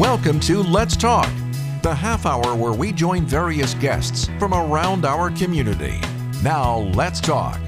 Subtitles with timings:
[0.00, 1.30] Welcome to Let's Talk,
[1.82, 6.00] the half hour where we join various guests from around our community.
[6.42, 7.60] Now, let's talk.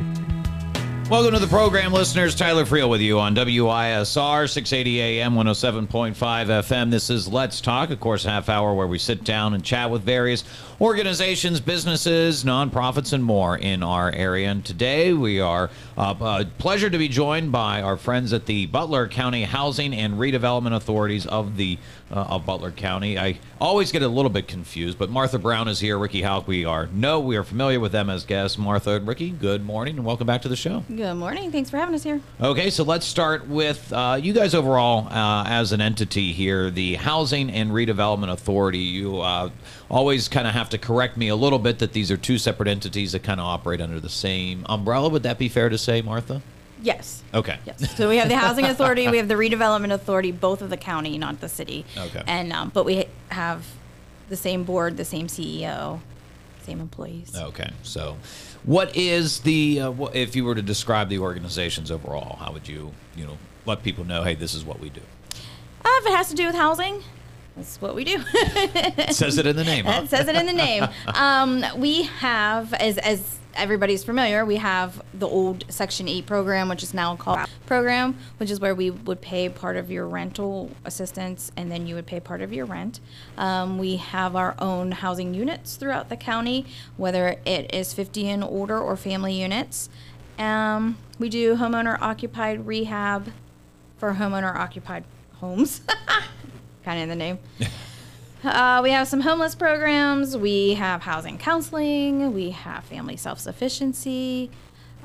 [1.12, 2.35] Welcome to the program, listeners.
[2.35, 6.91] Tyler Friel with you on WISR 680 AM 107.5 FM.
[6.91, 10.01] This is Let's Talk, of course, half hour where we sit down and chat with
[10.05, 10.43] various
[10.80, 14.51] organizations, businesses, nonprofits, and more in our area.
[14.51, 18.65] And today we are uh, uh, pleasure to be joined by our friends at the
[18.65, 21.79] Butler County Housing and Redevelopment Authorities of the
[22.10, 23.19] uh, of Butler County.
[23.19, 25.98] I always get a little bit confused, but Martha Brown is here.
[25.98, 28.59] Ricky Houk, we are no, we are familiar with them as guests.
[28.59, 30.84] Martha and Ricky, good morning and welcome back to the show.
[30.88, 31.51] Good morning.
[31.51, 32.20] Thanks for having us here.
[32.41, 36.95] Okay, so let's start with uh, you guys overall uh, as an entity here, the
[36.95, 38.78] Housing and Redevelopment Authority.
[38.78, 39.51] You uh,
[39.91, 42.69] always kind of have to correct me a little bit that these are two separate
[42.69, 45.09] entities that kind of operate under the same umbrella.
[45.09, 46.41] Would that be fair to say, Martha?
[46.80, 47.23] Yes.
[47.34, 47.59] Okay.
[47.66, 47.97] Yes.
[47.97, 51.19] So we have the housing authority, we have the redevelopment authority, both of the county,
[51.19, 51.84] not the city.
[51.97, 52.23] Okay.
[52.27, 53.67] And um, but we have
[54.28, 56.00] the same board, the same CEO,
[56.64, 57.36] same employees.
[57.36, 58.16] Okay, so
[58.64, 62.36] what is the uh, if you were to describe the organizations overall?
[62.36, 64.22] How would you you know let people know?
[64.22, 65.02] Hey, this is what we do.
[65.84, 67.02] Uh, if it has to do with housing,
[67.56, 68.22] that's what we do.
[68.34, 69.84] It says it in the name.
[69.92, 70.02] Huh?
[70.05, 70.86] It says it in the name.
[71.14, 76.83] Um, we have, as as everybody's familiar, we have the old Section Eight program, which
[76.83, 81.53] is now called program, which is where we would pay part of your rental assistance,
[81.56, 83.00] and then you would pay part of your rent.
[83.36, 88.45] Um, we have our own housing units throughout the county, whether it is 50 and
[88.45, 89.89] older or family units.
[90.39, 93.33] Um, we do homeowner occupied rehab
[93.98, 95.83] for homeowner occupied homes.
[96.84, 97.39] kind of in the name.
[98.45, 100.37] Uh, we have some homeless programs.
[100.37, 102.35] We have housing counseling.
[102.35, 104.51] We have family self sufficiency.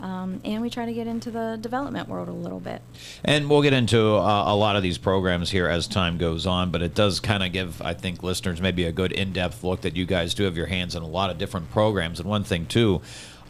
[0.02, 2.82] Um, and we try to get into the development world a little bit.
[3.24, 6.70] And we'll get into uh, a lot of these programs here as time goes on,
[6.70, 9.82] but it does kind of give, I think, listeners maybe a good in depth look
[9.82, 12.20] that you guys do have your hands in a lot of different programs.
[12.20, 13.02] And one thing, too,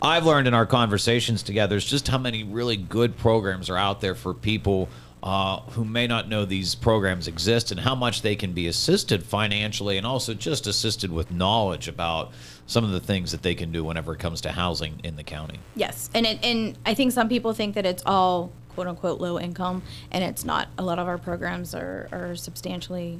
[0.01, 3.99] I've learned in our conversations together is just how many really good programs are out
[3.99, 4.87] there for people
[5.23, 9.23] uh, who may not know these programs exist and how much they can be assisted
[9.23, 12.31] financially and also just assisted with knowledge about
[12.67, 15.23] some of the things that they can do whenever it comes to housing in the
[15.23, 15.59] county.
[15.75, 19.39] Yes, and it, and I think some people think that it's all quote unquote low
[19.39, 20.67] income, and it's not.
[20.77, 23.19] A lot of our programs are, are substantially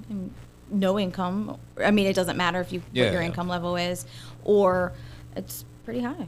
[0.70, 1.58] no income.
[1.84, 3.28] I mean, it doesn't matter if you Yeah, what your yeah.
[3.28, 4.06] income level is,
[4.44, 4.94] or
[5.36, 6.28] it's pretty high.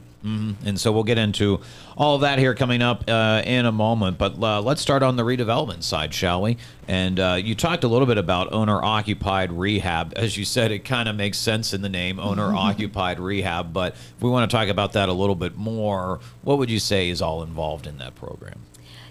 [0.64, 1.60] And so we'll get into
[1.94, 4.16] all that here coming up uh, in a moment.
[4.16, 6.56] But uh, let's start on the redevelopment side, shall we?
[6.88, 10.14] And uh, you talked a little bit about owner occupied rehab.
[10.16, 13.74] As you said, it kind of makes sense in the name, owner occupied rehab.
[13.74, 16.78] But if we want to talk about that a little bit more, what would you
[16.78, 18.62] say is all involved in that program?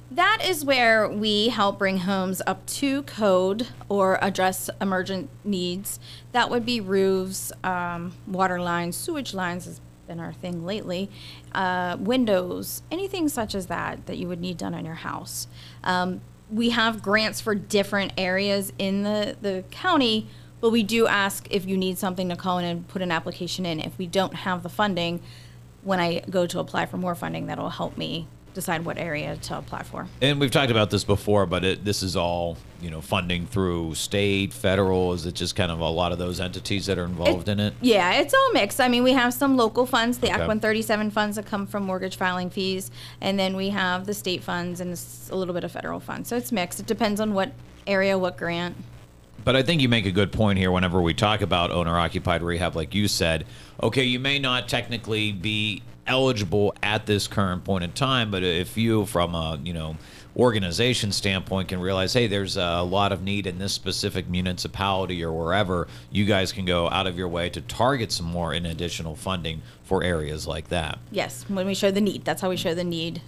[0.10, 6.00] That is where we help bring homes up to code or address emergent needs.
[6.32, 11.10] That would be roofs, um, water lines, sewage lines been our thing lately,
[11.54, 15.48] uh, windows, anything such as that that you would need done on your house.
[15.86, 16.20] Um,
[16.52, 20.28] we have grants for different areas in the, the county,
[20.60, 23.66] but we do ask if you need something to call in and put an application
[23.66, 23.80] in.
[23.80, 25.22] If we don't have the funding,
[25.84, 29.58] when I go to apply for more funding, that'll help me decide what area to
[29.58, 30.08] apply for.
[30.22, 33.96] And we've talked about this before, but it, this is all you know funding through
[33.96, 35.14] state, federal.
[35.14, 37.74] Is it just kind of a lot of those entities that are involved in it?
[37.82, 38.80] Yeah, it's all mixed.
[38.80, 40.34] I mean, we have some local funds, the Okay.
[40.34, 44.44] Act 137 funds that come from mortgage filing fees, and then we have the state
[44.44, 45.00] funds and
[45.32, 46.30] a little bit of federal funds.
[46.30, 46.80] So it's mixed.
[46.80, 47.52] It depends on what
[47.88, 48.76] area, what grant.
[49.44, 52.44] But I think you make a good point here whenever we talk about owner occupied
[52.44, 53.46] rehab, like you said.
[53.82, 58.78] Okay, you may not technically be eligible at this current point in time, but if
[58.78, 59.96] you, from a you know
[60.36, 65.32] organization standpoint, can realize, hey, there's a lot of need in this specific municipality or
[65.32, 69.16] wherever, you guys can go out of your way to target some more in additional
[69.16, 71.00] funding for areas like that.
[71.12, 73.22] Yes, when we show the need, that's how we show the need.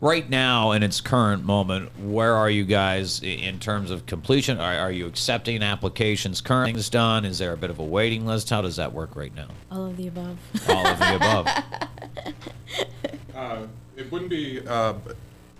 [0.00, 4.58] Right now, in its current moment, where are you guys in terms of completion?
[4.58, 6.40] Are, are you accepting applications?
[6.40, 7.24] Current things done?
[7.24, 8.50] Is there a bit of a waiting list?
[8.50, 9.46] How does that work right now?
[9.70, 10.38] All of the above.
[10.68, 11.46] All of the above.
[13.34, 13.66] Uh,
[13.96, 14.92] It wouldn't be uh,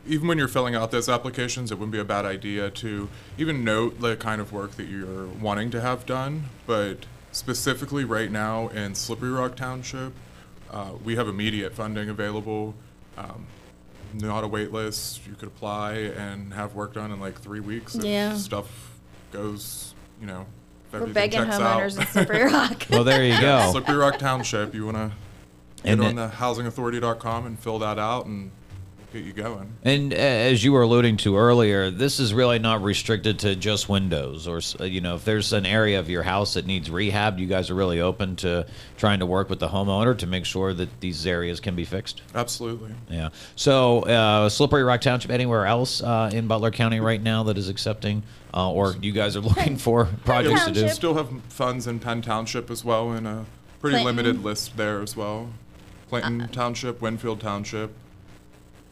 [0.06, 3.08] even when you're filling out those applications, it wouldn't be a bad idea to
[3.38, 6.44] even note the kind of work that you're wanting to have done.
[6.66, 10.12] But specifically, right now in Slippery Rock Township,
[10.72, 12.74] uh, we have immediate funding available.
[13.18, 13.46] Um,
[14.14, 15.26] not a wait list.
[15.26, 17.94] You could apply and have work done in like three weeks.
[17.94, 18.36] If Yeah.
[18.36, 18.68] Stuff
[19.32, 20.46] goes, you know.
[20.86, 22.00] if We're everything begging checks homeowners out.
[22.02, 22.86] in Slippery Rock.
[22.90, 23.70] Well, there you go.
[23.72, 24.74] Slippery Rock Township.
[24.74, 25.12] You want to
[25.84, 28.50] And get it- on the housingauthority.com and fill that out and
[29.12, 29.72] get you going.
[29.82, 33.88] And uh, as you were alluding to earlier, this is really not restricted to just
[33.88, 37.38] windows, or uh, you know, if there's an area of your house that needs rehab,
[37.38, 38.66] you guys are really open to
[38.96, 42.22] trying to work with the homeowner to make sure that these areas can be fixed.
[42.34, 42.92] Absolutely.
[43.10, 43.28] Yeah.
[43.56, 47.68] So, uh, Slippery Rock Township, anywhere else uh, in Butler County right now that is
[47.68, 48.22] accepting,
[48.54, 50.80] uh, or you guys are looking for projects to do?
[50.80, 50.96] Township.
[50.96, 53.44] Still have funds in Penn Township as well, and a
[53.80, 54.16] pretty Clinton.
[54.16, 55.50] limited list there as well.
[56.08, 57.94] Clinton Township, Winfield Township.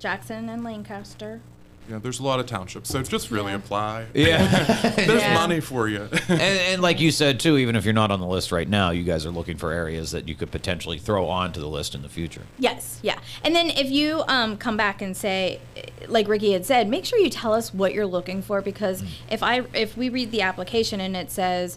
[0.05, 1.41] Jackson and Lancaster.
[1.89, 3.57] Yeah, there's a lot of townships, so just really Yeah.
[3.59, 4.07] apply.
[4.15, 4.47] Yeah.
[4.97, 5.35] There's Yeah.
[5.35, 6.09] money for you.
[6.29, 8.91] and, and like you said too, even if you're not on the list right now,
[8.91, 12.03] you guys are looking for areas that you could potentially throw onto the list in
[12.03, 12.43] the future.
[12.61, 13.19] Yes, yeah.
[13.43, 15.59] And then if you um, come back and say,
[16.07, 19.43] like Ricky had said, make sure you tell us what you're looking for because if
[19.43, 21.77] I if we read the application and it says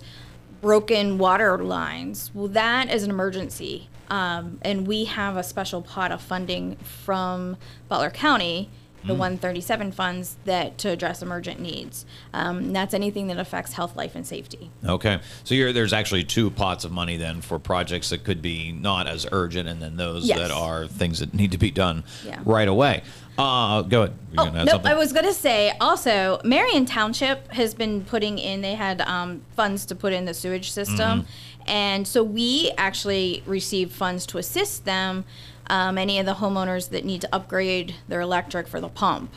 [0.62, 6.12] broken water lines, well, that is an emergency, um, and we have a special pot
[6.12, 7.58] of funding from
[7.90, 8.70] Butler County.
[9.06, 12.06] The 137 funds that to address emergent needs.
[12.34, 14.72] Um, that's anything that affects health, life, and safety.
[14.86, 18.72] Okay, so you're, there's actually two pots of money then for projects that could be
[18.72, 20.38] not as urgent, and then those Yes.
[20.40, 22.40] that are things that need to be done Yeah.
[22.46, 23.04] right away.
[23.38, 24.14] Uh, go ahead.
[24.32, 24.92] You're Oh, gonna no, something?
[24.92, 29.42] I was going to say also, Marion Township has been putting in, they had um,
[29.58, 31.24] funds to put in the sewage system.
[31.24, 31.28] Mm-hmm.
[31.68, 35.26] And so we actually received funds to assist them,
[35.68, 39.34] um, any of the homeowners that need to upgrade their electric for the pump.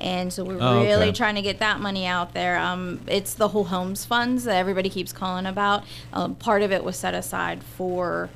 [0.00, 1.12] And so we're Oh, really okay.
[1.12, 2.56] trying to get that money out there.
[2.58, 5.82] Um, it's the whole homes funds that everybody keeps calling about.
[6.12, 8.30] Um, part of it was set aside for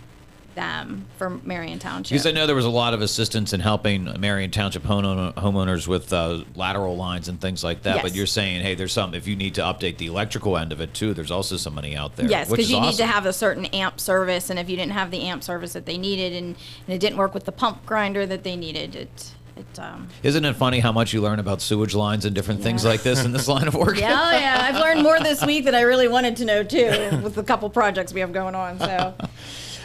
[0.55, 2.11] them, for Marion Township.
[2.11, 6.13] Because I know there was a lot of assistance in helping Marion Township homeowners with
[6.13, 8.03] uh, lateral lines and things like that.
[8.03, 9.15] But you're saying, hey, there's some.
[9.15, 11.97] If you need to update the electrical end of it too, there's also some money
[11.97, 12.29] out there.
[12.29, 15.11] Yes, because you need to have a certain amp service, and if you didn't have
[15.11, 16.57] the amp service that they needed, and,
[16.87, 20.09] and it didn't work with the pump grinder that they needed, it, it, um.
[20.23, 23.25] Isn't it funny how much you learn about sewage lines and different things like this
[23.25, 23.97] in this line of work?
[24.03, 27.21] Yeah, oh yeah, I've learned more this week than I really wanted to know too,
[27.23, 28.79] with a couple projects we have going on.
[28.79, 29.15] So,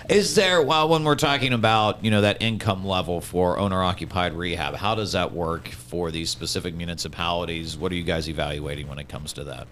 [0.09, 4.33] Is there, well, when we're talking about, you know, that income level for owner occupied
[4.33, 7.77] rehab, how does that work for these specific municipalities?
[7.77, 9.67] What are you guys evaluating when it comes to that?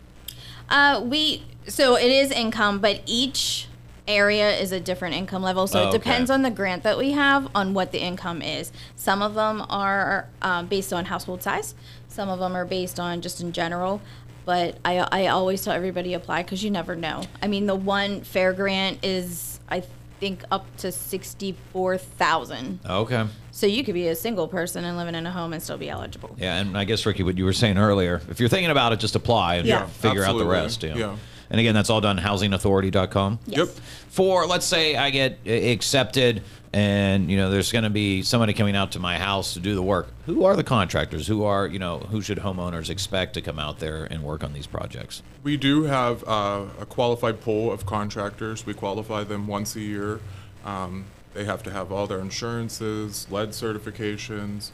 [0.68, 3.68] uh, we so it is income, but each
[4.08, 5.68] area is a different income level.
[5.68, 5.98] So Oh, it okay.
[6.00, 8.72] depends on the grant that we have on what the income is.
[8.96, 11.76] Some of them are um, based on household size.
[12.08, 14.02] Some of them are based on just in general.
[14.44, 17.24] But I, I always tell everybody apply because you never know.
[17.42, 19.84] I mean, the one fair grant is I
[20.20, 22.80] think up to sixty four thousand.
[22.88, 23.26] Okay.
[23.52, 25.90] So you could be a single person and living in a home and still be
[25.90, 26.36] eligible.
[26.38, 29.00] Yeah, and I guess, Ricky, what you were saying earlier, if you're thinking about it,
[29.00, 29.86] just apply and Yeah.
[29.88, 30.54] figure out the Absolutely.
[30.54, 30.84] rest.
[30.84, 30.96] Yeah.
[30.96, 31.16] Yeah.
[31.50, 33.40] And again, that's all done housingauthority.com.
[33.46, 33.58] Yes.
[33.58, 33.68] Yep.
[34.10, 36.42] For, let's say I get uh, accepted
[36.76, 39.76] and, you know, there's going to be somebody coming out to my house to do
[39.76, 40.08] the work.
[40.26, 41.26] Who are the contractors?
[41.26, 44.52] Who are, you know, who should homeowners expect to come out there and work on
[44.52, 45.24] these projects?
[45.42, 48.66] We do have uh, a qualified pool of contractors.
[48.66, 50.20] We qualify them once a year.
[50.66, 54.72] Um, they have to have all their insurances, lead certifications,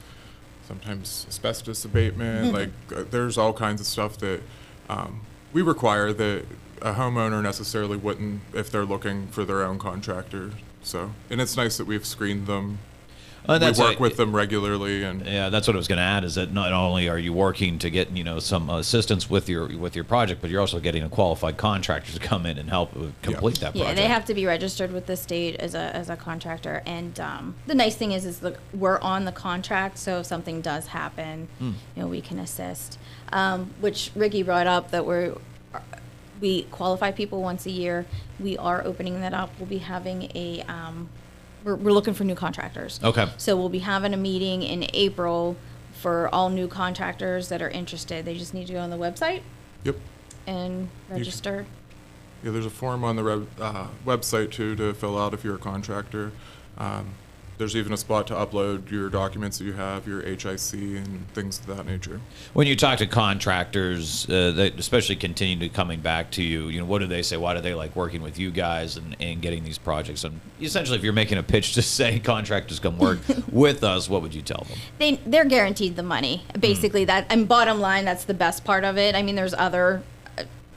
[0.67, 2.51] sometimes asbestos abatement.
[2.51, 4.41] like, uh, there's all kinds of stuff that
[4.89, 5.21] um,
[5.53, 6.45] we require that
[6.81, 10.49] a homeowner necessarily wouldn't if they're looking for their own contractor.
[10.83, 12.79] So, and it's nice that we've screened them.
[13.49, 16.03] Uh, we work a- with them regularly, and Yeah, that's what I was going to
[16.03, 16.23] add.
[16.23, 19.65] Is that not only are you working to get you know some assistance with your
[19.79, 22.95] with your project, but you're also getting a qualified contractor to come in and help
[22.95, 26.07] uh, complete that Yeah, they have to be registered with the state as a, as
[26.11, 26.83] a contractor.
[26.85, 30.61] And um, the nice thing is, is the, we're on the contract, so if something
[30.61, 31.71] does happen, Hmm.
[31.95, 32.99] you know, we can assist.
[33.33, 35.33] Um, which Ricky brought up that we're
[36.41, 38.05] we qualify people once a year.
[38.39, 39.51] We are opening that up.
[39.59, 41.09] We'll be having a um,
[41.63, 42.99] we're, we're looking for new contractors.
[43.03, 43.27] Okay.
[43.37, 45.55] So we'll be having a meeting in April
[45.93, 48.25] for all new contractors that are interested.
[48.25, 49.41] They just need to go on the website
[49.83, 49.95] yep.
[50.47, 51.65] and register.
[52.43, 55.55] Yeah, there's a form on the web, uh, website too to fill out if you're
[55.55, 56.31] a contractor.
[56.77, 57.13] Um,
[57.61, 61.59] there's even a spot to upload your documents that you have, your HIC and things
[61.59, 62.19] of that nature.
[62.53, 66.79] When you talk to contractors, uh, that especially continue to coming back to you, you
[66.79, 67.37] know, what do they say?
[67.37, 70.23] Why do they like working with you guys and, and getting these projects?
[70.23, 73.19] And essentially, if you're making a pitch to say contractors come work
[73.51, 74.79] with us, what would you tell them?
[74.97, 76.43] they they're guaranteed the money.
[76.59, 79.13] Basically, that and bottom line, that's the best part of it.
[79.13, 80.01] I mean, there's other.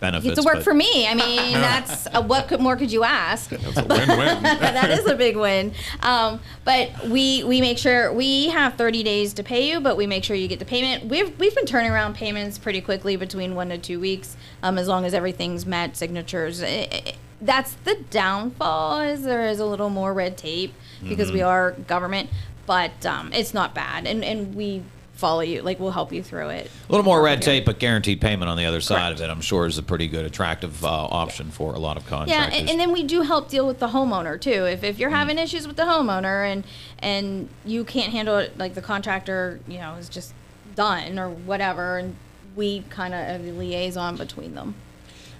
[0.04, 0.38] Benefits.
[0.38, 1.06] It's a work but- for me.
[1.06, 3.50] I mean, that's uh, what could, more could you ask?
[3.52, 4.42] It's a win-win.
[4.42, 5.72] that is a big win.
[6.02, 10.06] Um, but we we make sure we have 30 days to pay you, but we
[10.06, 11.06] make sure you get the payment.
[11.06, 14.88] We've we've been turning around payments pretty quickly, between one to two weeks, um, as
[14.88, 16.62] long as everything's met, signatures.
[16.62, 19.00] I- I- that's the downfall.
[19.00, 20.72] Is there is a little more red tape
[21.06, 22.30] because we are government,
[22.66, 24.82] but um, it's not bad, and and we
[25.14, 25.62] follow you.
[25.62, 26.70] Like we'll help you through it.
[26.88, 29.20] A little more red tape, but guaranteed payment on the other side Correct.
[29.20, 32.02] of it, I'm sure, is a pretty good, attractive uh, option for a lot of
[32.04, 32.60] Yeah, contractors.
[32.60, 34.66] and, and then we do help deal with the homeowner too.
[34.66, 35.14] If, if you're Mm.
[35.16, 36.64] having issues with the homeowner and
[36.98, 40.34] and you can't handle it, like the contractor, you know, is just
[40.74, 42.16] done or whatever, and
[42.56, 44.74] we kind of a liaison between them.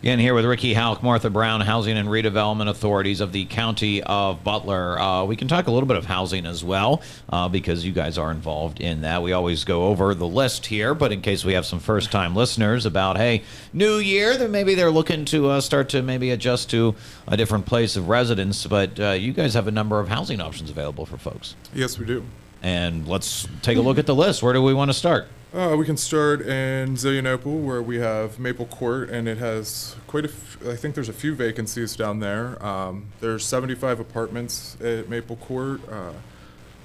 [0.05, 4.45] Again, here with Ricky Houk, Martha Brown, Housing and Redevelopment Authorities of the County of
[4.45, 4.99] Butler.
[4.99, 8.19] Uh, we can talk a little bit of housing as well uh, because you guys
[8.19, 9.23] are involved in that.
[9.23, 12.37] We always go over the list here, but in case we have some first time
[12.37, 16.69] listeners about, hey, new year, then maybe they're looking to uh, start to maybe adjust
[16.73, 16.95] to
[17.27, 18.67] a different place of residence.
[18.67, 21.57] But uh, you guys have a number of housing options available for folks.
[21.73, 22.27] yes, we do.
[22.63, 24.43] And let's take a look at the list.
[24.43, 25.29] Where do we want to start?
[25.55, 30.25] Uh, we can start in Zelienople, where we have Maple Court, and it has quite
[30.25, 30.29] a.
[30.29, 32.61] F- I think there's a few vacancies down there.
[32.61, 35.81] Um, there's 75 apartments at Maple Court.
[35.89, 36.15] Uh,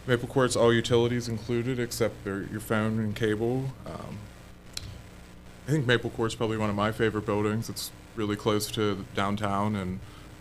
[0.05, 3.71] Maple Court's all utilities included, except your phone and cable.
[3.87, 4.19] Um,
[5.67, 7.69] I think Maple Court's probably one of my favorite buildings.
[7.69, 9.99] It's really close to downtown, and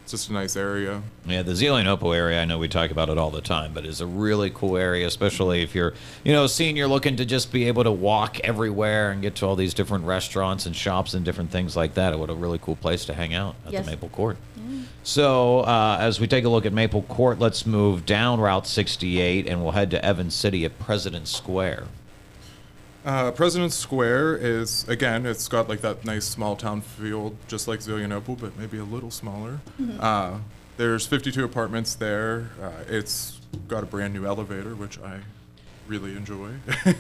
[0.09, 1.03] it's just a nice area.
[1.27, 4.01] Yeah, the Zelienople area, I know we talk about it all the time, but it's
[4.01, 5.93] a really cool area, especially if you're,
[6.25, 9.55] you know, senior looking to just be able to walk everywhere and get to all
[9.55, 12.19] these different restaurants and shops and different things like that.
[12.19, 13.85] What a really cool place to hang out at Yes.
[13.85, 14.39] the Maple Court.
[15.03, 19.47] So, uh, as we take a look at Maple Court, let's move down Route 68
[19.47, 21.85] and we'll head to Evan City at President Square.
[23.09, 27.81] Uh, President Square is again, it's got like that nice small town feel, just like
[27.81, 29.61] Zelienople, but maybe a little smaller.
[29.99, 30.41] Uh,
[30.77, 32.51] there's 52 apartments there.
[32.63, 35.21] Uh, it's got a brand new elevator, which I
[35.87, 36.51] really enjoy.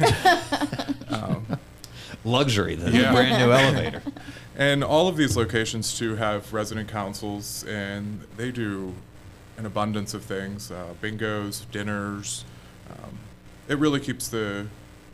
[2.24, 3.12] Luxury, the Yeah.
[3.12, 4.02] brand new elevator.
[4.56, 8.94] and all of these locations too have resident councils, and they do
[9.58, 12.46] an abundance of things: uh, bingos, dinners.
[12.90, 13.18] Um,
[13.68, 14.68] it really keeps the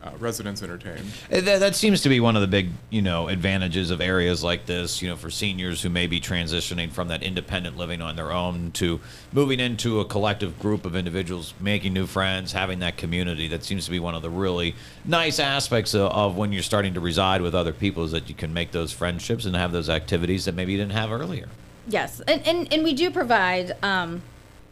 [0.05, 1.07] uh, residents entertained.
[1.33, 4.45] Uh, That, that seems to be one of the big, you know, advantages of areas
[4.45, 8.17] like this, you know, for seniors who may be transitioning from that independent living on
[8.17, 9.01] their own to
[9.33, 13.49] moving into a collective group of individuals, making new friends, having that community.
[13.49, 16.95] That seems to be one of the really nice aspects of, of when you're starting
[16.95, 19.89] to reside with other people is that you can make those friendships and have those
[19.89, 21.49] activities that maybe you didn't have earlier.
[21.87, 23.77] Yes, and and, and we do provide.
[23.83, 24.23] Um,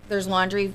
[0.08, 0.72] there's laundry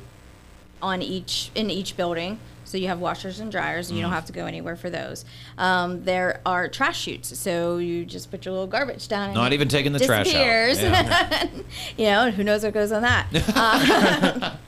[0.81, 4.25] on each in each building, so you have washers and dryers, and you don't have
[4.25, 5.23] to go anywhere for those.
[5.57, 9.27] Um, there are trash chutes, so you just put your little garbage down.
[9.27, 10.33] and Not even taking the trash out.
[10.33, 10.81] disappears.
[10.81, 11.47] Yeah.
[11.97, 13.27] you know, who knows what goes on that.
[13.57, 14.55] Uh,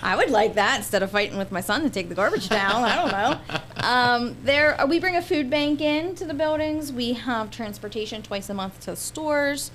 [0.00, 2.84] I would like that instead of fighting with my son to take the garbage down.
[2.84, 3.58] I don't know.
[3.82, 6.92] Um, there, we bring a food bank in to the buildings.
[6.92, 9.72] We have transportation twice a month to stores.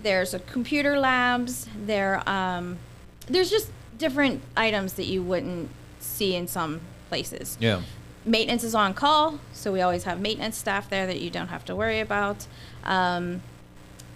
[0.00, 1.66] There's a computer labs.
[1.76, 2.78] There, um,
[3.26, 7.56] there's just different items that you wouldn't see in some places.
[7.60, 7.82] Yeah.
[8.24, 11.64] Maintenance is on call, so we always have maintenance staff there that you don't have
[11.66, 12.46] to worry about.
[12.84, 13.42] Um,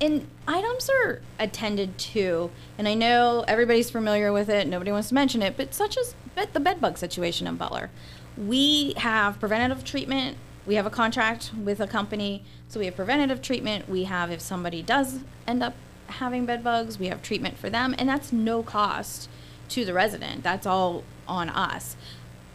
[0.00, 4.66] and items are attended to, and I know everybody's familiar with it.
[4.66, 6.14] Nobody wants to mention it, but such as
[6.52, 7.90] the bed bug situation in Butler,
[8.36, 10.36] we have preventative treatment.
[10.66, 13.88] We have a contract with a company, so we have preventative treatment.
[13.88, 15.74] We have if somebody does end up
[16.06, 19.28] having bed bugs, we have treatment for them, and that's no cost
[19.70, 20.42] to the resident.
[20.42, 21.96] That's all on us.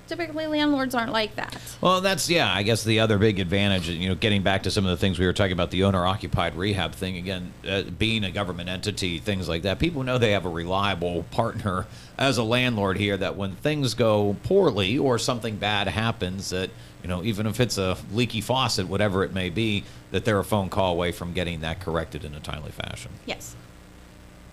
[0.07, 1.57] Typically, landlords aren't like that.
[1.79, 2.53] Well, that's yeah.
[2.53, 5.17] I guess the other big advantage, you know, getting back to some of the things
[5.17, 9.47] we were talking about, the owner-occupied rehab thing again, uh, being a government entity, things
[9.47, 9.79] like that.
[9.79, 11.85] People know they have a reliable partner
[12.17, 13.15] as a landlord here.
[13.15, 16.69] That when things go poorly or something bad happens, that
[17.01, 20.43] you know, even if it's a leaky faucet, whatever it may be, that they're a
[20.43, 23.11] phone call away from getting that corrected in a timely fashion.
[23.25, 23.55] Yes.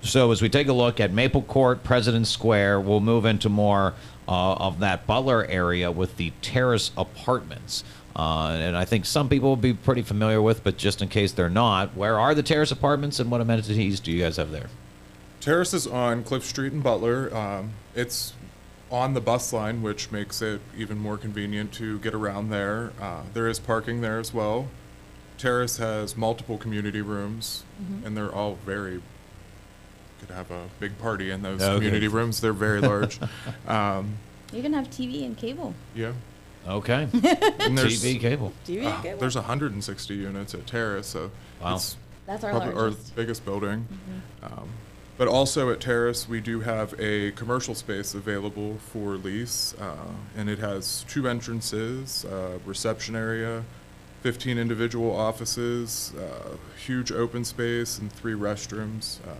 [0.02, 3.95] So as we take a look at Maple Court, President Square, we'll move into more
[4.26, 7.85] uh, of that Butler area with the Terrace Apartments.
[8.16, 11.33] Uh, and I think some people will be pretty familiar with, but just in case
[11.33, 14.69] they're not, where are the Terrace Apartments and what amenities do you guys have there?
[15.40, 17.35] Terrace is on Cliff Street in Butler.
[17.35, 18.35] Um, it's
[18.90, 22.92] on the bus line, which makes it even more convenient to get around there.
[23.00, 24.69] Uh, there is parking there as well.
[25.38, 27.64] Terrace has multiple community rooms,
[28.04, 29.00] and they're all very.
[30.20, 31.74] Could have a big party in those Okay.
[31.76, 32.40] community rooms.
[32.40, 33.18] They're very large.
[33.66, 34.14] um,
[34.52, 35.74] You can have TV and cable.
[35.94, 36.12] yeah,
[36.68, 37.08] Okay.
[37.12, 38.52] and there's TV cable.
[38.66, 41.30] TV uh, there's 160 units at Terrace, so
[41.62, 41.76] Wow.
[41.76, 41.96] it's
[42.26, 43.06] That's our probably our largest.
[43.06, 43.16] Mm-hmm.
[43.16, 43.88] biggest building.
[44.42, 44.68] Um,
[45.16, 49.96] but also at Terrace, we do have a commercial space available for lease, uh,
[50.36, 53.64] and it has two entrances, uh, reception area,
[54.22, 59.18] 15 individual offices, uh, huge open space, and three restrooms.
[59.26, 59.36] Um,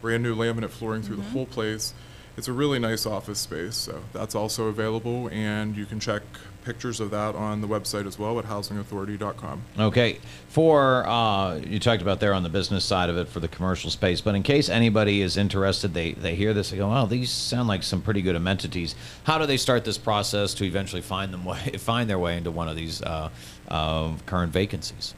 [0.00, 1.24] brand new laminate flooring through Mm-hmm.
[1.24, 1.94] the whole place.
[2.36, 6.22] It's a really nice office space, so that's also available, and you can check
[6.64, 9.62] pictures of that on the website as well at housingauthority.com.
[9.78, 10.18] Okay.
[10.48, 13.90] For uh, you talked about there on the business side of it for the commercial
[13.90, 17.30] space, but in case anybody is interested, they they hear this, they go, "Oh, these
[17.30, 21.32] sound like some pretty good amenities." How do they start this process to eventually find
[21.34, 23.28] them way, find their way into one of these uh,
[23.68, 25.14] uh, current vacancies?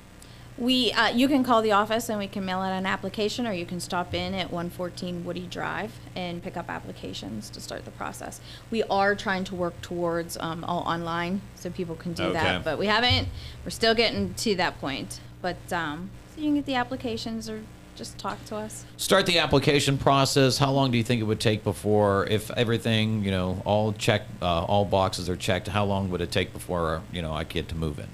[0.59, 3.53] We, uh, you can call the office and we can mail out an application, or
[3.53, 7.91] you can stop in at 114 Woody Drive and pick up applications to start the
[7.93, 8.41] process.
[8.71, 12.33] We are trying to work towards um, all online, so people can do Okay.
[12.35, 13.29] that, but we haven't.
[13.65, 15.21] We're still getting to that point.
[15.41, 17.63] But um, so you can get the applications or
[17.97, 18.85] just talk to us.
[18.99, 20.59] Start the application process.
[20.59, 24.23] How long do you think it would take before, if everything, you know, all check,
[24.41, 25.69] uh, all boxes are checked?
[25.69, 28.07] How long would it take before, you know, I get to move in?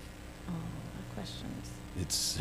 [1.98, 2.38] Questions.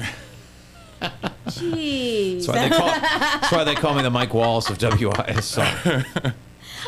[0.99, 2.45] It's Jeez.
[2.45, 6.33] that's why they call, that's why they call me the Mike Wallace of WISR.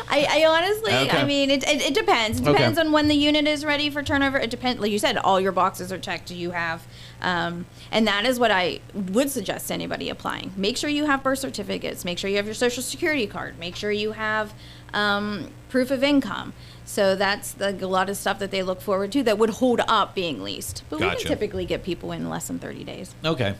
[0.08, 1.16] I, I honestly, Okay.
[1.16, 2.40] I mean, it, it, it depends.
[2.40, 2.52] It Okay.
[2.58, 4.38] depends on when the unit is ready for turnover.
[4.38, 6.26] It depends, like you said, all your boxes are checked.
[6.26, 6.86] Do you have,
[7.20, 10.52] um, and that is what I would suggest to anybody applying.
[10.56, 12.04] Make sure you have birth certificates.
[12.04, 13.58] Make sure you have your social security card.
[13.58, 14.52] Make sure you have
[14.94, 16.52] um, proof of income.
[16.90, 19.80] So that's the, a lot of stuff that they look forward to that would hold
[19.86, 20.82] up being leased.
[20.90, 23.14] But we can typically get people in less than 30 days.
[23.24, 23.54] Okay.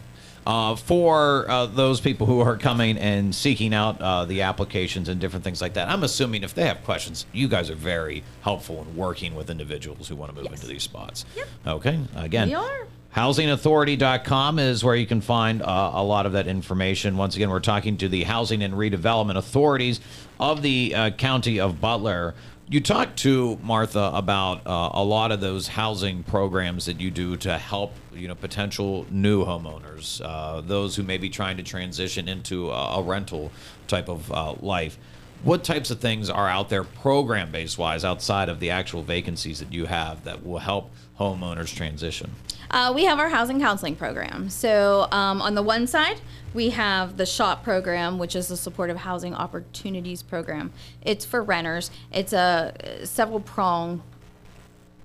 [0.45, 5.21] Uh, for uh, those people who are coming and seeking out uh, the applications and
[5.21, 8.83] different things like that, I'm assuming if they have questions, you guys are very helpful
[8.83, 10.55] in working with individuals who want to move Yes.
[10.55, 11.25] into these spots.
[11.37, 11.47] Yep.
[11.69, 12.01] Okay.
[12.17, 12.89] Again, We are.
[13.15, 17.17] housingauthority.com is where you can find uh, a lot of that information.
[17.17, 20.01] Once again, we're talking to the housing and redevelopment authorities
[20.41, 22.35] of the uh, county of Butler.
[22.71, 27.37] You talked to Martha about uh, a lot of those housing programs that you do
[27.39, 32.29] to help, you know, potential new homeowners, uh, those who may be trying to transition
[32.29, 33.51] into a, a rental
[33.89, 35.01] type of uh, life.
[35.43, 39.59] What types of things are out there, program based wise, outside of the actual vacancies
[39.61, 42.33] that you have that will help homeowners transition?
[42.71, 44.51] Uh, we have our housing counseling program.
[44.51, 46.21] So um, on the one side,
[46.53, 50.73] we have the SHOP program, which is the Supportive Housing Opportunities Program.
[51.03, 51.91] It's for renters.
[52.13, 54.03] It's a several prong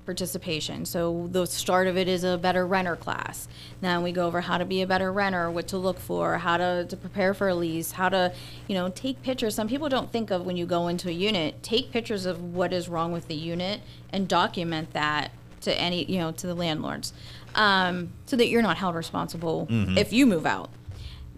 [0.05, 0.85] participation.
[0.85, 3.47] So the start of it is a better renter class.
[3.81, 6.57] Then we go over how to be a better renter, what to look for, how
[6.57, 8.33] to, to prepare for a lease, how to,
[8.67, 9.55] you know, take pictures.
[9.55, 12.71] Some people don't think of when you go into a unit, take pictures of what
[12.73, 17.13] is wrong with the unit and document that to any, you know, to the landlords.
[17.55, 20.69] Um, so that you're not held responsible if you move out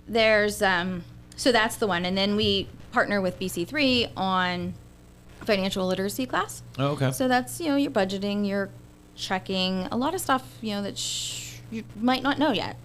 [0.08, 1.04] there's um
[1.36, 4.74] so that's the one and then we partner with bc3 on
[5.46, 7.12] financial literacy class Oh, okay.
[7.12, 8.70] so that's you know your budgeting your
[9.16, 12.78] checking a lot of stuff you know that sh- you might not know yet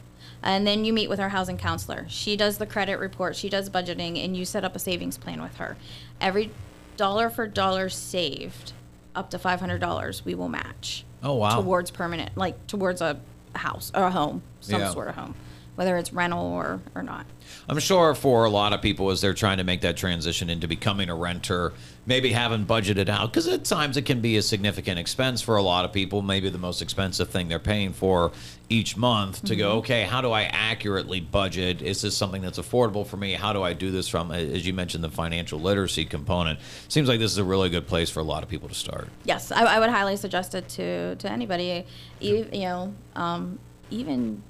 [0.43, 3.69] and then you meet with our housing counselor she does the credit report she does
[3.69, 5.77] budgeting and you set up a savings plan with her
[6.21, 6.51] every
[6.97, 8.73] dollar for dollar saved
[9.15, 11.61] up to $500 we will match Oh, wow.
[11.61, 13.21] towards permanent like towards a
[13.55, 14.91] house or a home some Yeah.
[14.91, 15.35] sort of home
[15.75, 17.27] whether it's rental or or not
[17.69, 20.67] I'm sure for a lot of people, as they're trying to make that transition into
[20.67, 21.73] becoming a renter,
[22.05, 25.63] maybe haven't budgeted out because at times it can be a significant expense for a
[25.63, 26.23] lot of people.
[26.23, 28.33] Maybe the most expensive thing they're paying for
[28.69, 31.83] each month to go, okay, how do I accurately budget?
[31.83, 33.35] Is this something that's affordable for me?
[33.35, 36.59] How do I do this from, as you mentioned, the financial literacy component?
[36.89, 39.09] Seems like this is a really good place for a lot of people to start.
[39.25, 41.85] Yes, I, I would highly suggest it to to anybody,
[42.21, 43.59] e- you know, um,
[43.91, 44.43] even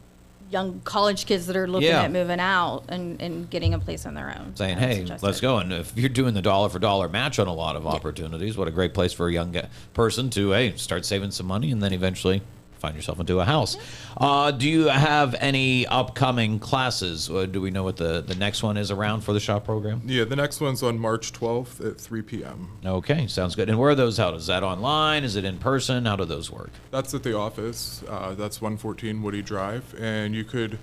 [0.53, 2.03] young college kids that are looking Yeah.
[2.03, 4.55] at moving out and, and getting a place on their own.
[4.55, 7.55] saying, "Hey, let's go." And if you're doing the dollar for dollar match on a
[7.55, 11.05] lot of opportunities, what a great place for a young uh, person to hey start
[11.05, 12.43] saving some money and then eventually
[12.83, 13.77] find yourself into a house.
[14.17, 17.31] Uh, do you have any upcoming classes?
[17.31, 20.03] Uh, do we know what the the next one is around for the shop program?
[20.05, 22.69] Yeah, the next one's on March 12th at 3 p.m.
[22.85, 23.69] Okay, sounds good.
[23.71, 24.35] And where are those out?
[24.35, 25.23] Is that online?
[25.23, 26.05] Is it in person?
[26.05, 26.71] How do those work?
[26.91, 28.03] That's at the office.
[28.09, 30.79] Uh, that's 114 Woody Drive, and you could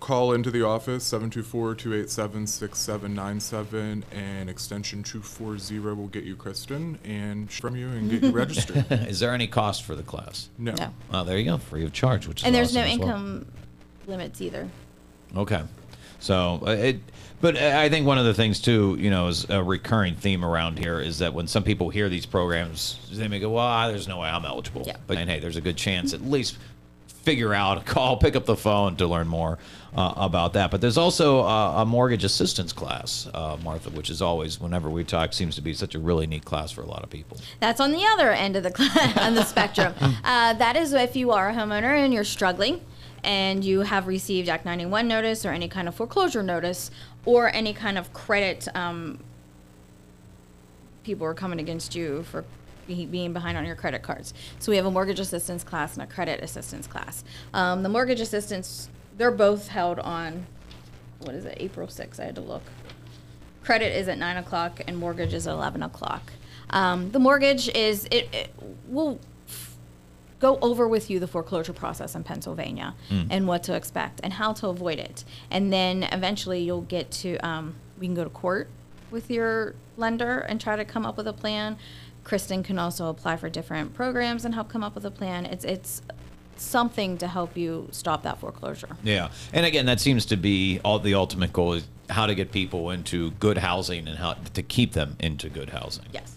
[0.00, 7.88] call into the office 724-287-6797 and extension 240 will get you Kristen and from you
[7.88, 8.84] and get you registered.
[8.90, 10.48] Is there any cost for the class?
[10.58, 10.72] No.
[10.72, 10.92] No.
[11.12, 13.08] Oh, there you go, free of charge, which is And there's no awesome as well.
[13.08, 13.46] income
[14.06, 14.68] limits either.
[15.36, 15.62] Okay.
[16.18, 17.00] So uh, it,
[17.40, 20.78] but I think one of the things too, you know, is a recurring theme around
[20.78, 24.06] here is that when some people hear these programs, they may go, "Well, ah, there's
[24.06, 24.96] no way I'm eligible." Yeah.
[25.06, 26.58] But and, hey, there's a good chance at least
[27.22, 29.58] figure out, call, pick up the phone to learn more
[29.94, 30.70] uh, about that.
[30.70, 35.04] But there's also uh, a mortgage assistance class, uh, Martha, which is always, whenever we
[35.04, 37.36] talk, seems to be such a really neat class for a lot of people.
[37.60, 39.94] That's on the other end of the on the spectrum.
[40.24, 42.80] Uh, that is if you are a homeowner and you're struggling,
[43.22, 46.90] and you have received Act 91 notice or any kind of foreclosure notice
[47.24, 48.66] or any kind of credit.
[48.74, 49.18] Um,
[51.04, 52.44] people are coming against you for
[52.90, 54.34] be- being behind on your credit cards.
[54.58, 57.24] So we have a mortgage assistance class and a credit assistance class.
[57.54, 60.46] Um, the mortgage assistance, they're both held on,
[61.20, 62.20] what is it, April 6th?
[62.20, 62.62] I had to look.
[63.62, 66.32] Credit is at 9 o'clock and mortgage is at 11 o'clock.
[66.70, 68.52] Um, the mortgage is, it, it
[68.88, 69.76] will f-
[70.40, 72.94] go over with you the foreclosure process in Pennsylvania
[73.30, 75.24] and what to expect and how to avoid it.
[75.50, 78.68] And then eventually you'll get to, um, we can go to court
[79.10, 81.76] with your lender and try to come up with a plan.
[82.24, 85.46] Kristen can also apply for different programs and help come up with a plan.
[85.46, 86.02] It's, it's
[86.56, 88.88] something to help you stop that foreclosure.
[89.02, 92.52] Yeah, and again, that seems to be all the ultimate goal is how to get
[92.52, 96.04] people into good housing and how to keep them into good housing.
[96.12, 96.36] Yes.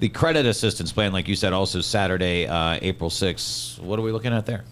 [0.00, 3.78] The credit assistance plan, like you said, also Saturday, uh, April 6th.
[3.80, 4.64] What are we looking at there?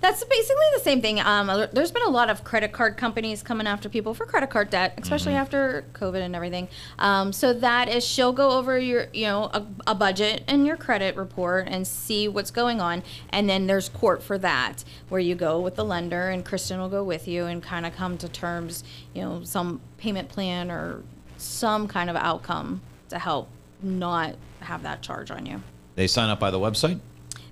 [0.00, 1.20] That's basically the same thing.
[1.20, 4.70] Um, there's been a lot of credit card companies coming after people for credit card
[4.70, 6.68] debt, especially after COVID and everything.
[6.98, 10.78] Um, so that is she'll go over your, you know, a, a budget and your
[10.78, 15.34] credit report and see what's going on, and then there's court for that, where you
[15.34, 18.28] go with the lender and Kristen will go with you and kind of come to
[18.28, 18.84] terms,
[19.14, 21.02] you know, some payment plan or
[21.36, 23.48] some kind of outcome to help
[23.82, 25.62] not have that charge on you.
[25.94, 27.00] They sign up by the website.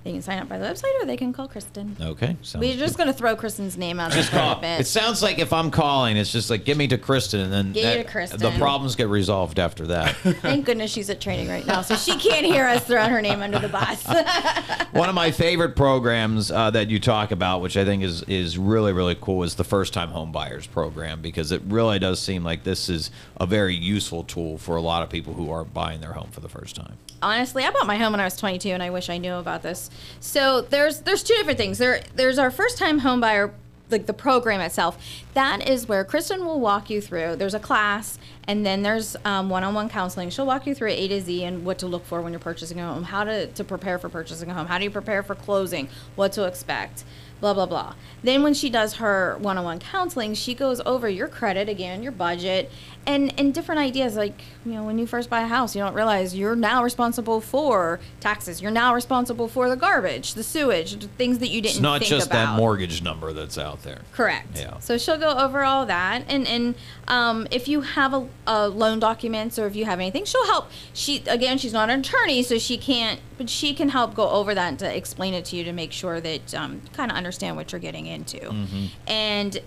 [0.09, 1.95] They can sign up by the website or they can call Kristen.
[2.01, 4.55] Okay, sounds We're just going to throw Kristen's name out there Just call.
[4.59, 4.81] bit.
[4.81, 7.75] It sounds like if I'm calling, it's just like give me to Kristen, and then
[7.75, 8.41] Get you to Kristen.
[8.41, 10.17] the problems get resolved after that.
[10.41, 13.43] Thank goodness she's at training right now, so she can't hear us throwing her name
[13.43, 14.03] under the bus.
[14.93, 18.57] One of my favorite programs uh, that you talk about, which I think is is
[18.57, 22.45] really really cool, is the first time home buyers program because it really does seem
[22.45, 26.01] like this is a very useful tool for a lot of people who are buying
[26.01, 26.97] their home for the first time.
[27.21, 29.63] Honestly, I bought my home when I was 22, and I wish I knew about
[29.63, 29.91] this.
[30.21, 31.79] So there's there's two different things.
[31.79, 33.55] There there's our first time home buyer
[33.91, 34.99] like the program itself
[35.39, 39.49] that is where kristen will walk you through there's a class and then there's um,
[39.49, 42.33] one-on-one counseling she'll walk you through a to z and what to look for when
[42.33, 44.91] you're purchasing a home how to, to prepare for purchasing a home how do you
[44.91, 47.05] prepare for closing what to expect
[47.41, 51.69] blah blah blah then when she does her one-on-one counseling she goes over your credit
[51.69, 52.69] again your budget
[53.07, 55.95] and and different ideas like you know when you first buy a house you don't
[55.95, 61.07] realize you're now responsible for taxes you're now responsible for the garbage the sewage the
[61.17, 62.55] things that you didn't It's not just about.
[62.55, 64.01] that mortgage number that's out there.
[64.13, 64.59] Correct.
[64.59, 64.79] Yeah.
[64.81, 66.75] So she'll go over all that, and and
[67.07, 70.71] um, if you have a, a loan documents or if you have anything, she'll help.
[70.93, 74.55] She again, she's not an attorney, so she can't, but she can help go over
[74.55, 77.57] that and to explain it to you to make sure that um, kind of understand
[77.57, 78.39] what you're getting into.
[78.39, 78.87] Mm-hmm.
[79.07, 79.61] And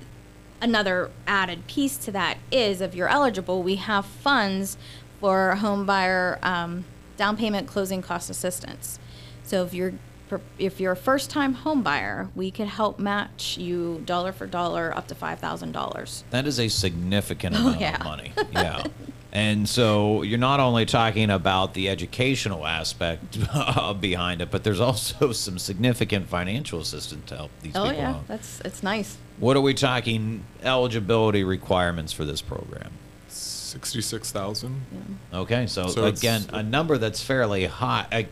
[0.62, 4.78] another added piece to that is if you're eligible, we have funds
[5.20, 6.86] for home buyer um,
[7.18, 9.00] down payment closing cost assistance.
[9.44, 9.94] So if you're
[10.60, 14.96] if you're a first time home buyer, we could help match you dollar for dollar
[14.96, 16.24] up to five thousand dollars.
[16.30, 17.96] That is a significant oh, amount Oh, yeah.
[17.98, 18.32] of money.
[18.54, 18.84] Yeah.
[19.34, 23.40] And so you're not only talking about the educational aspect
[24.02, 28.02] behind it, but there's also some significant financial assistance to help these Oh people Oh
[28.02, 28.28] yeah, out.
[28.28, 29.18] that's it's nice.
[29.40, 32.92] What are we talking eligibility requirements for this program?
[33.30, 34.82] Sixty-six thousand.
[35.34, 38.28] Okay, so, So again, a number that's fairly high, I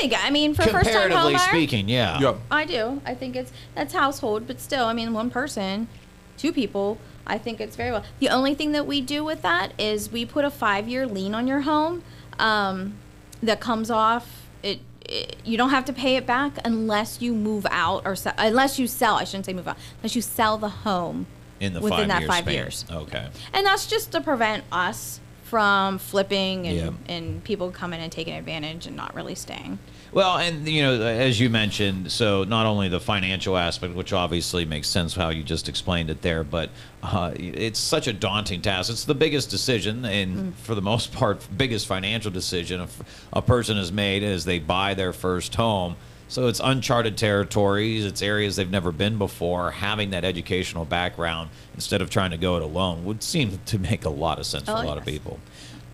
[0.00, 1.88] think I mean for first time home comparatively buyer, speaking.
[1.88, 2.20] Yeah.
[2.20, 2.36] Yep.
[2.50, 3.00] I do.
[3.04, 5.88] I think it's that's household, but still, I mean, one person,
[6.36, 6.98] two people.
[7.26, 8.04] I think it's very well.
[8.20, 11.46] The only thing that we do with that is we put a five-year lien on
[11.46, 12.02] your home
[12.38, 12.94] um,
[13.42, 14.46] that comes off.
[14.62, 18.32] It, it you don't have to pay it back unless you move out or se-
[18.38, 19.16] unless you sell.
[19.16, 19.76] I shouldn't say move out.
[19.98, 21.26] Unless you sell the home
[21.60, 22.54] In the within that five-year five span.
[22.54, 22.84] years.
[22.90, 23.28] Okay.
[23.52, 26.90] And that's just to prevent us from flipping and, Yeah.
[27.14, 29.78] and people coming and taking advantage and not really staying.
[30.12, 34.64] Well, and you know, as you mentioned, so not only the financial aspect, which obviously
[34.66, 36.70] makes sense how you just explained it there, but
[37.02, 38.90] uh, it's such a daunting task.
[38.90, 42.88] It's the biggest decision, and for the most part, biggest financial decision a,
[43.32, 45.96] a person has made as they buy their first home.
[46.28, 48.04] So it's uncharted territories.
[48.04, 49.70] It's areas they've never been before.
[49.70, 54.04] Having that educational background instead of trying to go it alone would seem to make
[54.04, 55.38] a lot of sense for Oh, a lot of people.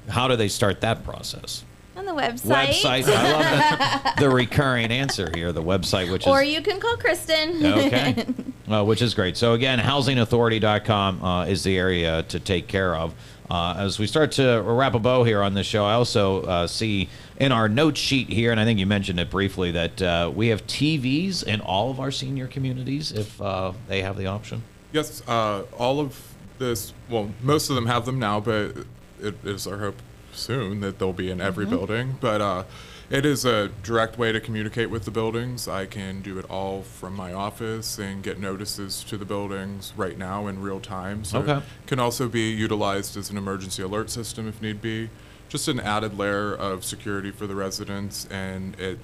[0.08, 1.64] How do they start that process?
[1.96, 2.66] On the website.
[2.70, 3.04] Website.
[3.08, 5.52] I love the, the recurring answer here.
[5.52, 7.64] The website, which is Or is you can call Kristen.
[7.64, 8.26] okay,
[8.68, 9.36] uh, which is great.
[9.36, 13.14] So again, housingauthority.com uh, is the area to take care of.
[13.48, 16.66] Uh, as we start to wrap a bow here on this show, I also uh,
[16.66, 20.30] see in our note sheet here, and I think you mentioned it briefly, that uh,
[20.34, 24.62] we have TVs in all of our senior communities if uh, they have the option.
[24.92, 28.76] Yes, uh, all of this, well, most of them have them now, but
[29.20, 29.96] it is our hope
[30.32, 32.16] soon that they'll be in every building.
[32.20, 32.64] But uh,
[33.10, 35.66] it is a direct way to communicate with the buildings.
[35.66, 40.16] I can do it all from my office and get notices to the buildings right
[40.16, 41.24] now in real time.
[41.24, 41.56] So Okay.
[41.58, 45.10] it can also be utilized as an emergency alert system if need be.
[45.54, 48.98] Just an added layer of security for the residents, and it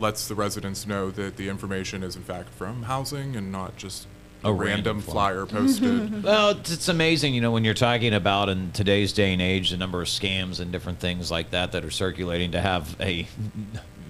[0.00, 4.08] lets the residents know that the information is in fact from housing and not just
[4.42, 5.46] A a, random random, flyer.
[5.46, 6.24] flyer posted.
[6.24, 9.70] Well, it's, it's amazing, you know, when you're talking about in today's day and age
[9.70, 13.28] the number of scams and different things like that that are circulating to have a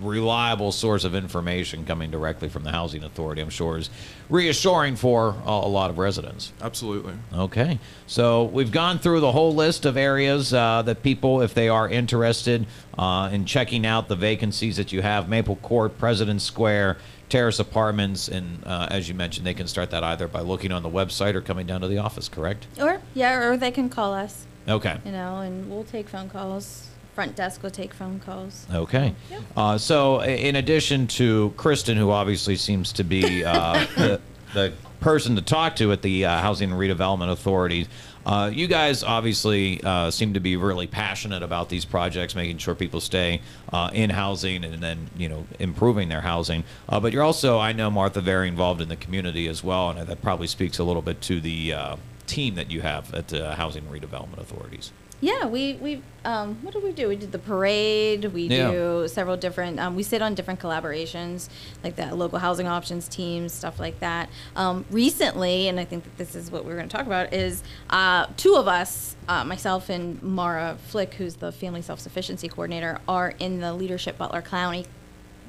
[0.00, 3.90] reliable source of information coming directly from the housing authority, I'm sure is
[4.28, 6.52] reassuring for a, a lot of residents.
[6.60, 7.14] Absolutely.
[7.34, 11.68] Okay, so we've gone through the whole list of areas uh, that people, if they
[11.68, 12.66] are interested
[12.98, 18.28] uh, in checking out the vacancies that you have, Maple Court, President Square, Terrace Apartments,
[18.28, 21.34] and uh, as you mentioned, they can start that either by looking on the website
[21.34, 22.28] or coming down to the office.
[22.28, 22.66] Correct?
[22.80, 24.46] Or yeah, or they can call us.
[24.68, 24.98] Okay.
[25.04, 26.88] You know, and we'll take phone calls.
[27.14, 28.66] Front desk will take phone calls.
[28.72, 29.14] Okay.
[29.56, 34.20] Uh, so, in addition to Kristen, who obviously seems to be uh, the,
[34.52, 37.86] the person to talk to at the uh, Housing and Redevelopment Authority,
[38.26, 42.74] uh, you guys obviously uh, seem to be really passionate about these projects, making sure
[42.74, 43.40] people stay
[43.72, 46.64] uh, in housing and then you know improving their housing.
[46.88, 50.06] Uh, but you're also, I know, Martha, very involved in the community as well, and
[50.06, 51.96] that probably speaks a little bit to the uh,
[52.26, 54.90] team that you have at the Housing and Redevelopment Authorities.
[55.24, 57.08] Yeah, we we um, what do we do?
[57.08, 58.26] We did the parade.
[58.26, 58.70] We Yeah.
[58.70, 59.80] do several different.
[59.80, 61.48] Um, we sit on different collaborations,
[61.82, 64.28] like the local housing options teams, stuff like that.
[64.54, 67.62] Um, recently, and I think that this is what we're going to talk about, is
[67.88, 72.98] uh, two of us, uh, myself and Mara Flick, who's the family self sufficiency coordinator,
[73.08, 74.84] are in the leadership Butler County,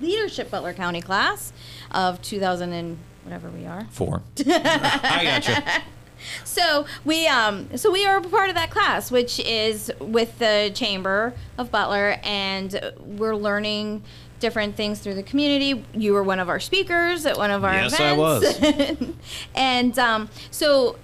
[0.01, 1.51] leadership Butler County class
[1.91, 3.87] of 2000 and whatever we are.
[3.91, 4.21] Four.
[4.47, 5.55] I got you.
[6.43, 10.71] So we um so we are a part of that class, which is with the
[10.73, 14.03] Chamber of Butler, and we're learning
[14.39, 15.85] different things through the community.
[15.93, 19.13] You were one of our speakers at one of our Yes, I events.
[19.55, 20.97] and um, so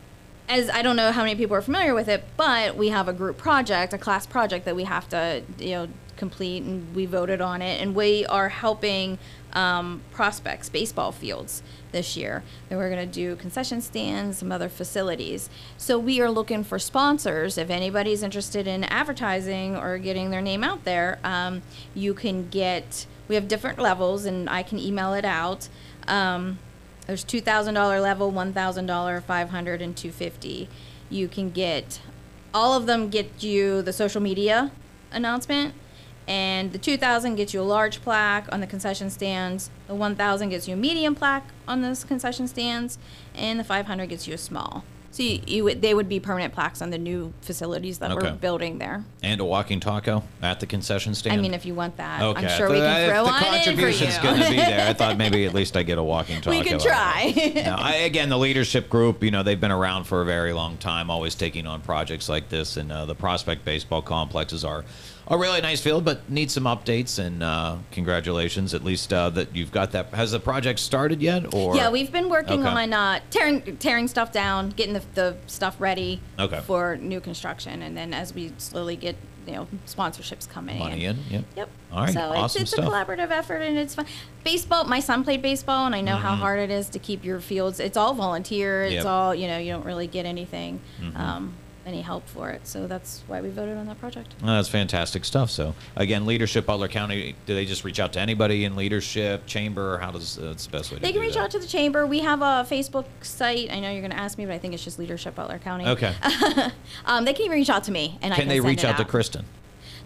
[0.50, 3.13] as I don't know how many people are familiar with it, but we have a
[3.13, 7.41] group project, a class project that we have to, you know, complete, and we voted
[7.41, 9.17] on it, and we are helping
[9.54, 12.43] um, prospects baseball fields this year.
[12.69, 15.49] And we're going to do concession stands, some other facilities.
[15.77, 17.58] So we are looking for sponsors.
[17.58, 21.62] If anybody's interested in advertising or getting their name out there, um,
[21.93, 23.06] you can get.
[23.27, 25.69] We have different levels, and I can email it out.
[26.08, 26.60] Um,
[27.08, 30.67] there's two thousand dollar level, one thousand dollar, five hundred, and two fifty.
[31.10, 32.01] You can get
[32.54, 34.71] all of them get you the social media
[35.12, 35.73] announcement,
[36.27, 39.69] and the two thousand gets you a large plaque on the concession stands.
[39.88, 42.97] The one thousand gets you a medium plaque on those concession stands,
[43.36, 44.84] and the five hundred gets you a small.
[45.13, 48.29] So you, you they would be permanent plaques on the new facilities that Okay.
[48.31, 49.03] we're building there.
[49.21, 51.38] And a walking taco at the concession stand.
[51.38, 54.17] I mean, if you want that, okay, I'm sure we can throw the on contribution's
[54.19, 54.88] going to be there.
[54.88, 56.57] I thought maybe at least I get a walking taco.
[56.57, 57.53] We can out of it.
[57.53, 57.62] try.
[57.62, 60.77] Now, I, again, the leadership group, you know, they've been around for a very long
[60.77, 62.77] time, always taking on projects like this.
[62.77, 64.86] And uh, the Prospect Baseball Complexes are
[65.31, 67.17] a really nice field, but need some updates.
[67.17, 70.07] And uh, congratulations, at least uh, that you've got that.
[70.13, 71.53] Has the project started yet?
[71.53, 72.83] Or Yeah, we've been working Okay.
[72.83, 76.59] on uh, tearing tearing stuff down, getting the, the stuff ready Okay.
[76.67, 79.15] for new construction, and then as we slowly get
[79.47, 81.17] you know sponsorships coming money in.
[81.29, 81.43] Yep.
[81.55, 81.69] Yep.
[81.91, 82.13] All right.
[82.13, 84.05] So awesome it's, it's a collaborative effort and it's fun.
[84.43, 84.83] Baseball.
[84.83, 86.21] My son played baseball, and I know Mm-hmm.
[86.27, 87.79] how hard it is to keep your fields.
[87.79, 88.83] It's all volunteer.
[88.83, 88.99] It's Yep.
[89.05, 89.07] Mm-hmm.
[89.13, 89.57] all you know.
[89.57, 90.79] You don't really get anything,
[91.15, 91.53] um,
[91.91, 92.65] any help for it.
[92.67, 94.34] So that's why we voted on that project.
[94.43, 95.49] Oh, that's fantastic stuff.
[95.49, 97.36] So again, leadership Butler County.
[97.45, 99.95] Do they just reach out to anybody in leadership chamber?
[99.95, 101.43] Or How does that's the best way to They can reach that?
[101.43, 102.06] out to the chamber.
[102.08, 103.71] We have a Facebook site.
[103.71, 105.88] I know you're going to ask me, but I think it's just Leadership Butler County.
[105.88, 106.15] Okay.
[107.06, 108.88] Um, they can even reach out to me, and I Can can they reach it
[108.88, 109.45] out to Kristen?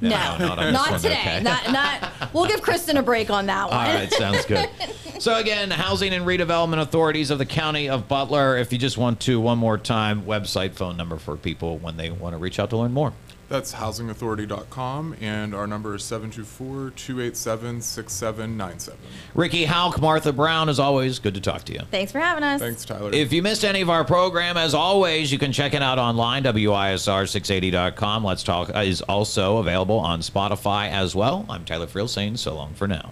[0.02, 1.14] No, No, not not today.
[1.20, 1.42] okay.
[1.42, 2.34] Not not.
[2.34, 3.78] We'll give Kristen a break on that one.
[3.78, 4.70] All right, sounds good.
[5.18, 8.58] So again, housing and redevelopment authorities of the county of Butler.
[8.58, 12.10] If you just want to, one more time, website, phone number for people when they
[12.10, 13.14] want to reach out to learn more.
[13.48, 19.00] That's housingauthority.com, and our number is 724 287 6797.
[19.36, 21.82] Ricky Houk, Martha Brown, as always, good to talk to you.
[21.92, 22.60] Thanks for having us.
[22.60, 23.12] Thanks, Tyler.
[23.14, 26.44] If you missed any of our program, as always, you can check it out online,
[26.44, 28.24] WISR680.com.
[28.24, 31.46] Let's Talk is also available on Spotify as well.
[31.50, 33.12] I'm Tyler Friel saying so long for now.